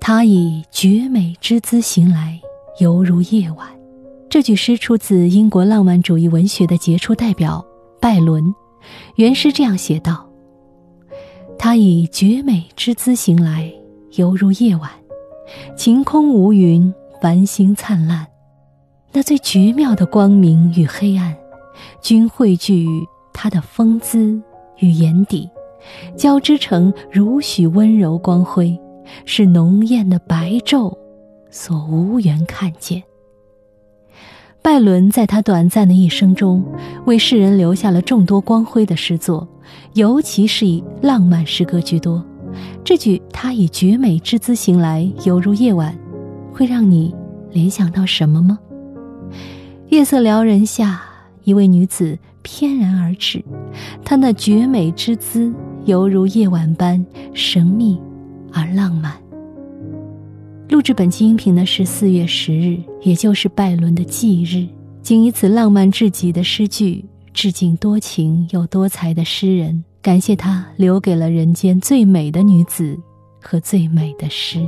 [0.00, 2.40] 他以绝美之姿行来，
[2.78, 3.68] 犹如夜晚。
[4.28, 7.64] 这句诗出自英国浪漫主义文学的杰出代表
[8.00, 8.54] 拜伦。
[9.16, 10.28] 原诗这样写道
[11.58, 13.72] ：“他以绝美之姿行来，
[14.12, 14.90] 犹如夜晚。
[15.76, 18.26] 晴空无云，繁星灿烂。
[19.12, 21.36] 那最绝妙的光明与黑暗，
[22.00, 24.40] 均汇聚于他的风姿
[24.78, 25.50] 与眼底，
[26.16, 28.78] 交织成如许温柔光辉。”
[29.24, 30.96] 是浓艳的白昼，
[31.50, 33.02] 所无缘看见。
[34.62, 36.64] 拜伦在他短暂的一生中，
[37.06, 39.48] 为世人留下了众多光辉的诗作，
[39.94, 42.24] 尤其是以浪漫诗歌居多。
[42.84, 45.92] 这句“他以绝美之姿行来，犹如夜晚”，
[46.54, 47.12] 会让你
[47.50, 48.60] 联想到什么吗？
[49.88, 51.02] 夜色撩人下，
[51.42, 53.44] 一位女子翩然而至，
[54.04, 55.52] 她那绝美之姿，
[55.84, 57.98] 犹如夜晚般神秘。
[58.52, 59.12] 而浪漫。
[60.68, 64.66] 录制本期音频呢是四月十日，也就是拜伦的忌日，
[65.02, 72.98] 仅以此浪漫至极的诗句致敬多情又多才的诗人，感谢他留给了人间最美的女子
[73.40, 74.60] 和最美的诗。